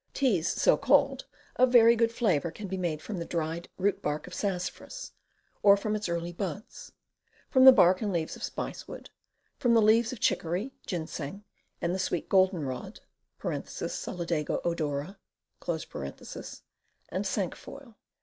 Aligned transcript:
Teas, 0.15 0.49
so 0.51 0.77
called, 0.77 1.25
of 1.57 1.71
very 1.71 1.95
good 1.95 2.11
flavor 2.11 2.49
can 2.49 2.67
be 2.67 2.75
made 2.75 3.03
from 3.03 3.17
the 3.19 3.23
dried 3.23 3.69
root 3.77 4.01
bark 4.01 4.25
of 4.25 4.33
sassafras, 4.33 5.11
or 5.61 5.77
from 5.77 5.95
its 5.95 6.09
early 6.09 6.33
buds, 6.33 6.91
from 7.51 7.65
the 7.65 7.71
bark 7.71 8.01
and 8.01 8.11
leaves 8.11 8.35
of 8.35 8.41
spicewood, 8.41 9.11
from 9.59 9.75
the 9.75 9.79
leaves 9.79 10.11
of 10.11 10.19
chicory, 10.19 10.73
ginseng, 10.87 11.43
the 11.81 11.99
sweet 11.99 12.29
goldenrod 12.29 12.99
(Solidago 13.43 14.59
odma), 14.65 15.17
and 17.11 17.23
cinquefoil. 17.27 17.95